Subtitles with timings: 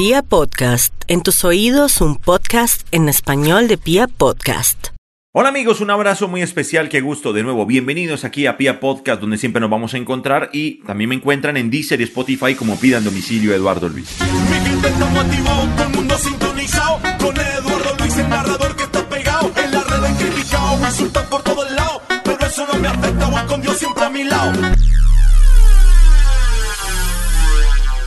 [0.00, 4.86] Pia Podcast, en tus oídos un podcast en español de Pia Podcast.
[5.34, 7.66] Hola amigos, un abrazo muy especial, qué gusto de nuevo.
[7.66, 11.58] Bienvenidos aquí a Pia Podcast, donde siempre nos vamos a encontrar y también me encuentran
[11.58, 14.16] en Deezer y Spotify como pidan domicilio Eduardo Luis.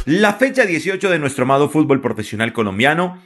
[0.05, 3.23] La fecha 18 de nuestro amado fútbol profesional colombiano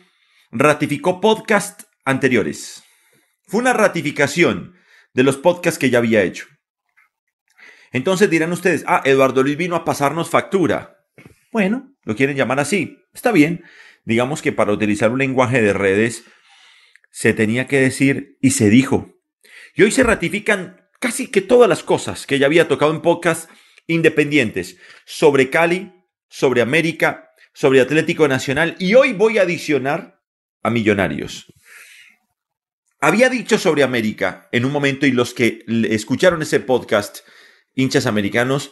[0.52, 2.83] ratificó podcast anteriores.
[3.47, 4.75] Fue una ratificación
[5.11, 6.45] de los podcasts que ya había hecho.
[7.91, 10.99] Entonces dirán ustedes, ah, Eduardo Luis vino a pasarnos factura.
[11.52, 12.99] Bueno, lo quieren llamar así.
[13.11, 13.63] Está bien.
[14.05, 16.25] Digamos que para utilizar un lenguaje de redes
[17.09, 19.16] se tenía que decir y se dijo.
[19.73, 23.52] Y hoy se ratifican casi que todas las cosas que ya había tocado en podcasts
[23.88, 25.96] independientes sobre Cali,
[26.30, 30.22] sobre América, sobre Atlético Nacional y hoy voy a adicionar
[30.63, 31.53] a Millonarios.
[33.00, 37.19] Había dicho sobre América en un momento y los que escucharon ese podcast,
[37.75, 38.72] hinchas americanos,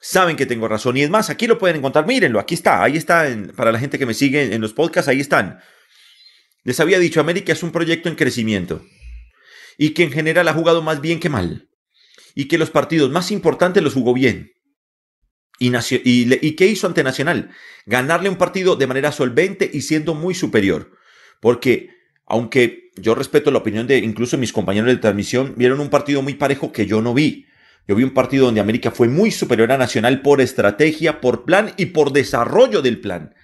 [0.00, 0.96] saben que tengo razón.
[0.96, 3.26] Y es más, aquí lo pueden encontrar, mírenlo, aquí está, ahí está,
[3.56, 5.60] para la gente que me sigue en los podcasts, ahí están.
[6.64, 8.84] Les había dicho, América es un proyecto en crecimiento
[9.78, 11.68] y que en general ha jugado más bien que mal
[12.34, 14.53] y que los partidos más importantes los jugó bien.
[15.58, 15.72] Y,
[16.04, 17.50] y, qué hizo ante Nacional?
[17.86, 20.92] Ganarle un partido de manera solvente y siendo muy superior.
[21.40, 21.90] Porque,
[22.26, 26.34] aunque yo respeto la opinión de incluso mis compañeros de transmisión, vieron un partido muy
[26.34, 27.46] parejo que yo no vi.
[27.86, 31.72] Yo vi un partido donde América fue muy superior a Nacional por estrategia, por plan
[31.76, 33.34] y por desarrollo del plan.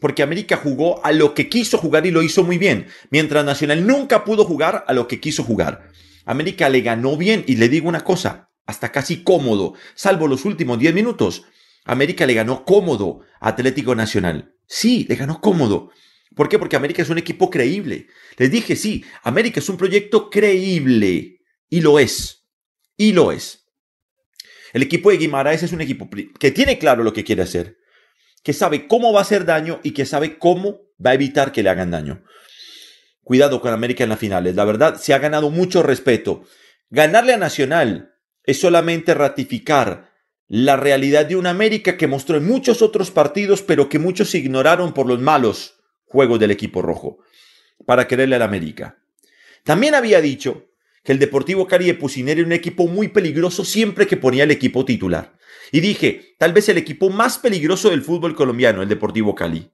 [0.00, 3.86] Porque América jugó a lo que quiso jugar y lo hizo muy bien, mientras Nacional
[3.86, 5.88] nunca pudo jugar a lo que quiso jugar.
[6.24, 10.78] América le ganó bien y le digo una cosa, hasta casi cómodo, salvo los últimos
[10.78, 11.44] 10 minutos.
[11.84, 14.54] América le ganó cómodo a Atlético Nacional.
[14.66, 15.90] Sí, le ganó cómodo.
[16.34, 16.58] ¿Por qué?
[16.58, 18.08] Porque América es un equipo creíble.
[18.36, 21.40] Les dije, sí, América es un proyecto creíble.
[21.70, 22.46] Y lo es.
[22.96, 23.66] Y lo es.
[24.72, 27.78] El equipo de Guimaraes es un equipo que tiene claro lo que quiere hacer,
[28.42, 31.62] que sabe cómo va a hacer daño y que sabe cómo va a evitar que
[31.62, 32.24] le hagan daño.
[33.22, 34.54] Cuidado con América en las finales.
[34.54, 36.44] La verdad, se ha ganado mucho respeto.
[36.90, 38.15] Ganarle a Nacional
[38.46, 40.12] es solamente ratificar
[40.48, 44.94] la realidad de una América que mostró en muchos otros partidos, pero que muchos ignoraron
[44.94, 47.18] por los malos juegos del equipo rojo,
[47.84, 48.98] para quererle al América.
[49.64, 50.70] También había dicho
[51.02, 54.52] que el Deportivo Cari de Pusineri era un equipo muy peligroso siempre que ponía el
[54.52, 55.36] equipo titular.
[55.72, 59.72] Y dije, tal vez el equipo más peligroso del fútbol colombiano, el Deportivo Cali.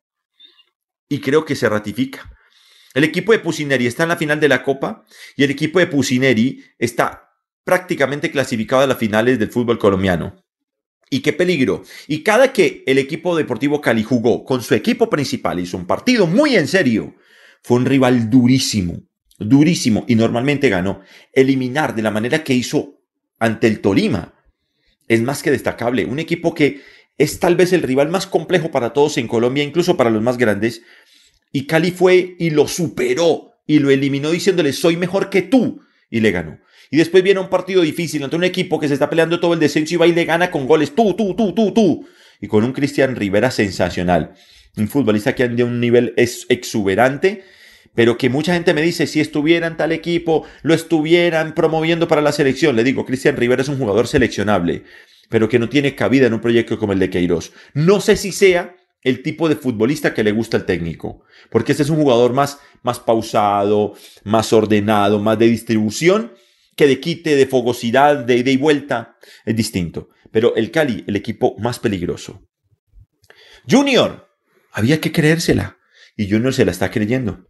[1.09, 2.35] Y creo que se ratifica.
[2.95, 5.05] El equipo de Pusineri está en la final de la Copa
[5.37, 7.32] y el equipo de Pusineri está
[7.65, 10.43] prácticamente clasificado a las finales del fútbol colombiano.
[11.11, 11.83] Y qué peligro.
[12.09, 16.27] Y cada que el equipo deportivo Cali jugó con su equipo principal, hizo un partido
[16.27, 17.15] muy en serio,
[17.63, 19.03] fue un rival durísimo,
[19.39, 21.03] durísimo, y normalmente ganó.
[21.33, 23.03] Eliminar de la manera que hizo
[23.39, 24.35] ante el Tolima
[25.07, 26.07] es más que destacable.
[26.07, 26.81] Un equipo que
[27.19, 30.39] es tal vez el rival más complejo para todos en Colombia, incluso para los más
[30.39, 30.83] grandes.
[31.53, 35.83] Y Cali fue y lo superó y lo eliminó diciéndole, soy mejor que tú.
[36.11, 36.59] Y le ganó.
[36.93, 39.61] Y después viene un partido difícil ante un equipo que se está peleando todo el
[39.61, 42.07] descenso y va y le gana con goles tú, tú, tú, tú, tú.
[42.39, 44.35] Y con un Cristian Rivera sensacional.
[44.77, 47.45] Un futbolista que anda de un nivel exuberante,
[47.95, 52.21] pero que mucha gente me dice, si estuviera en tal equipo, lo estuvieran promoviendo para
[52.21, 52.77] la selección.
[52.77, 54.85] Le digo, Cristian Rivera es un jugador seleccionable,
[55.31, 57.55] pero que no tiene cabida en un proyecto como el de Queiroz.
[57.73, 61.85] No sé si sea el tipo de futbolista que le gusta al técnico, porque este
[61.85, 66.33] es un jugador más, más pausado, más ordenado, más de distribución
[66.77, 70.09] que de quite, de fogosidad, de ida y vuelta, es distinto.
[70.31, 72.43] Pero el Cali, el equipo más peligroso.
[73.69, 74.29] Junior,
[74.73, 75.79] había que creérsela.
[76.17, 77.47] Y Junior se la está creyendo.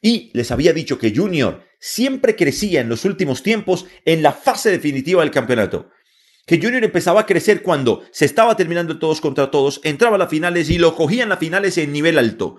[0.00, 4.70] Y les había dicho que Junior siempre crecía en los últimos tiempos en la fase
[4.70, 5.90] definitiva del campeonato.
[6.46, 10.28] Que Junior empezaba a crecer cuando se estaba terminando todos contra todos, entraba a las
[10.28, 12.56] finales y lo cogían las finales en nivel alto.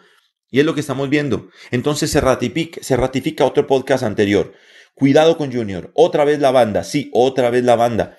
[0.49, 1.49] Y es lo que estamos viendo.
[1.71, 4.53] Entonces se ratifica, se ratifica otro podcast anterior.
[4.95, 5.91] Cuidado con Junior.
[5.93, 6.83] Otra vez la banda.
[6.83, 8.17] Sí, otra vez la banda.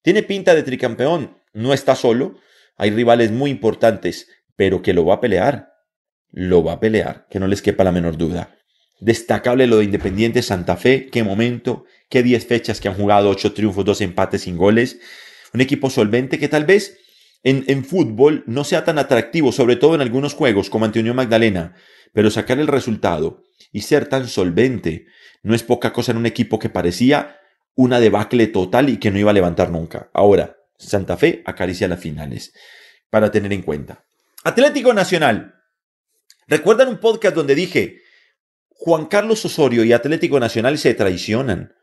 [0.00, 1.38] Tiene pinta de tricampeón.
[1.52, 2.38] No está solo.
[2.76, 5.72] Hay rivales muy importantes, pero que lo va a pelear.
[6.30, 8.56] Lo va a pelear, que no les quepa la menor duda.
[9.00, 11.08] Destacable lo de Independiente Santa Fe.
[11.10, 11.84] Qué momento.
[12.08, 15.00] Qué 10 fechas que han jugado, 8 triunfos, 2 empates sin goles.
[15.52, 16.98] Un equipo solvente que tal vez
[17.42, 21.16] en, en, fútbol no sea tan atractivo, sobre todo en algunos juegos como ante Unión
[21.16, 21.74] Magdalena,
[22.14, 25.06] pero sacar el resultado y ser tan solvente
[25.42, 27.38] no es poca cosa en un equipo que parecía
[27.74, 30.10] una debacle total y que no iba a levantar nunca.
[30.14, 32.54] Ahora, Santa Fe acaricia las finales
[33.10, 34.04] para tener en cuenta.
[34.44, 35.56] Atlético Nacional.
[36.46, 38.02] ¿Recuerdan un podcast donde dije,
[38.70, 41.74] Juan Carlos Osorio y Atlético Nacional se traicionan?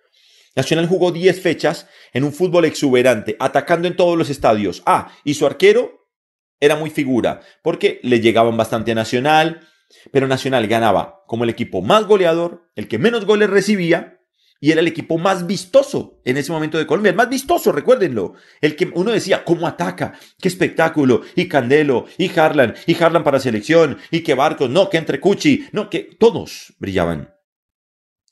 [0.56, 4.82] Nacional jugó 10 fechas en un fútbol exuberante, atacando en todos los estadios.
[4.86, 6.08] Ah, y su arquero
[6.60, 9.68] era muy figura, porque le llegaban bastante a Nacional,
[10.12, 14.20] pero Nacional ganaba como el equipo más goleador, el que menos goles recibía,
[14.64, 18.36] y era el equipo más vistoso en ese momento de Colombia, el más vistoso, recuérdenlo,
[18.62, 20.14] el que uno decía, ¿cómo ataca?
[20.40, 21.24] ¡Qué espectáculo!
[21.36, 25.68] Y Candelo, y Harlan, y Harlan para selección, y que Barcos, no, que entre Cuchi,
[25.72, 27.34] no, que todos brillaban.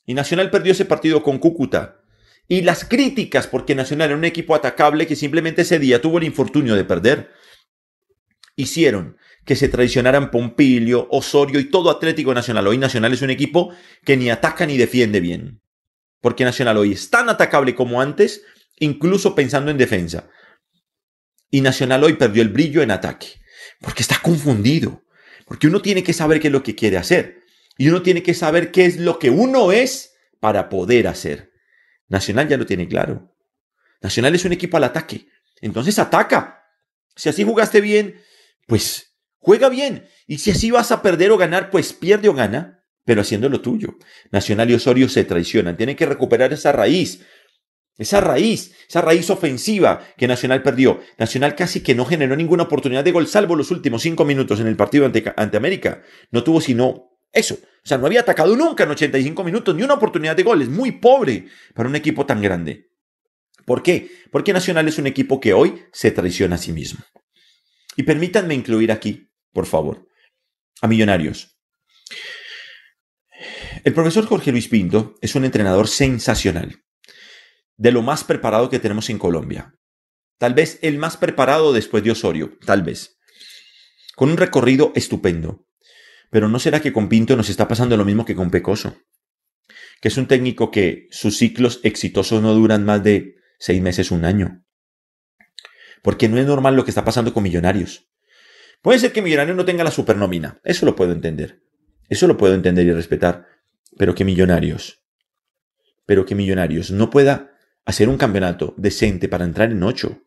[0.06, 2.00] Y Nacional perdió ese partido con Cúcuta,
[2.46, 6.24] y las críticas porque Nacional era un equipo atacable que simplemente ese día tuvo el
[6.24, 7.30] infortunio de perder,
[8.56, 12.66] hicieron que se traicionaran Pompilio, Osorio y todo Atlético Nacional.
[12.66, 15.62] Hoy Nacional es un equipo que ni ataca ni defiende bien.
[16.20, 18.42] Porque Nacional hoy es tan atacable como antes,
[18.78, 20.28] incluso pensando en defensa.
[21.50, 23.40] Y Nacional hoy perdió el brillo en ataque.
[23.80, 25.02] Porque está confundido.
[25.46, 27.42] Porque uno tiene que saber qué es lo que quiere hacer.
[27.76, 31.50] Y uno tiene que saber qué es lo que uno es para poder hacer.
[32.08, 33.34] Nacional ya lo tiene claro.
[34.02, 35.26] Nacional es un equipo al ataque.
[35.60, 36.62] Entonces ataca.
[37.16, 38.20] Si así jugaste bien,
[38.66, 39.09] pues
[39.40, 40.06] juega bien.
[40.26, 43.60] Y si así vas a perder o ganar, pues pierde o gana, pero haciendo lo
[43.60, 43.96] tuyo.
[44.30, 45.76] Nacional y Osorio se traicionan.
[45.76, 47.20] Tienen que recuperar esa raíz.
[47.98, 51.00] Esa raíz, esa raíz ofensiva que Nacional perdió.
[51.18, 54.68] Nacional casi que no generó ninguna oportunidad de gol, salvo los últimos cinco minutos en
[54.68, 56.02] el partido ante, ante América.
[56.30, 57.54] No tuvo sino eso.
[57.54, 60.62] O sea, no había atacado nunca en 85 minutos ni una oportunidad de gol.
[60.62, 62.90] Es muy pobre para un equipo tan grande.
[63.66, 64.10] ¿Por qué?
[64.30, 67.04] Porque Nacional es un equipo que hoy se traiciona a sí mismo.
[67.96, 70.08] Y permítanme incluir aquí, por favor,
[70.80, 71.58] a Millonarios.
[73.84, 76.82] El profesor Jorge Luis Pinto es un entrenador sensacional,
[77.76, 79.74] de lo más preparado que tenemos en Colombia.
[80.38, 83.18] Tal vez el más preparado después de Osorio, tal vez.
[84.16, 85.66] Con un recorrido estupendo.
[86.30, 88.96] Pero ¿no será que con Pinto nos está pasando lo mismo que con Pecoso?
[90.00, 94.24] Que es un técnico que sus ciclos exitosos no duran más de seis meses, un
[94.24, 94.64] año.
[96.02, 98.09] Porque no es normal lo que está pasando con Millonarios.
[98.82, 101.62] Puede ser que Millonarios no tenga la supernómina, eso lo puedo entender.
[102.08, 103.46] Eso lo puedo entender y respetar.
[103.96, 105.02] Pero que Millonarios,
[106.06, 107.52] pero que Millonarios no pueda
[107.84, 110.22] hacer un campeonato decente para entrar en ocho.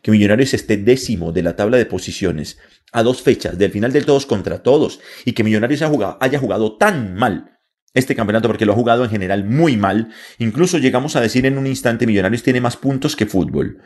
[0.00, 2.58] Que Millonarios esté décimo de la tabla de posiciones
[2.92, 6.38] a dos fechas del final del todos contra todos y que Millonarios haya jugado, haya
[6.38, 7.58] jugado tan mal
[7.94, 10.12] este campeonato porque lo ha jugado en general muy mal.
[10.38, 13.82] Incluso llegamos a decir en un instante Millonarios tiene más puntos que fútbol.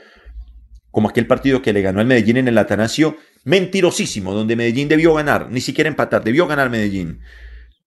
[0.90, 3.16] Como aquel partido que le ganó al Medellín en el Atanasio,
[3.46, 7.20] mentirosísimo, donde Medellín debió ganar, ni siquiera empatar, debió ganar Medellín.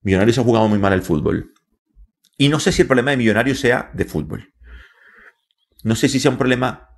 [0.02, 1.54] Millonarios ha jugado muy mal al fútbol.
[2.38, 4.54] Y no sé si el problema de Millonarios sea de fútbol.
[5.84, 6.90] No sé si sea un problema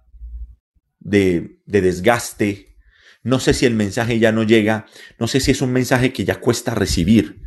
[1.00, 2.78] de, desgaste.
[3.24, 4.86] No sé si el mensaje ya no llega.
[5.18, 7.42] No sé si es un mensaje que ya cuesta recibir.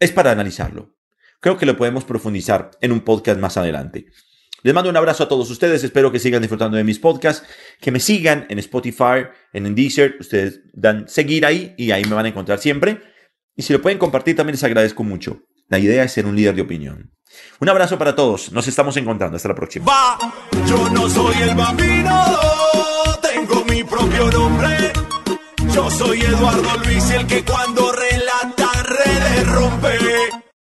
[0.00, 0.96] Es para analizarlo.
[1.40, 4.06] Creo que lo podemos profundizar en un podcast más adelante.
[4.62, 5.82] Les mando un abrazo a todos ustedes.
[5.82, 7.46] Espero que sigan disfrutando de mis podcasts.
[7.80, 10.16] Que me sigan en Spotify, en Deezer.
[10.20, 13.00] Ustedes dan seguir ahí y ahí me van a encontrar siempre.
[13.56, 15.42] Y si lo pueden compartir también les agradezco mucho.
[15.68, 17.12] La idea es ser un líder de opinión.
[17.58, 18.52] Un abrazo para todos.
[18.52, 19.36] Nos estamos encontrando.
[19.36, 20.18] Hasta la próxima.
[20.68, 22.24] Yo no soy el bambino,
[23.20, 24.92] tengo mi propio nombre.
[25.74, 27.92] Yo soy Eduardo Luis, el que cuando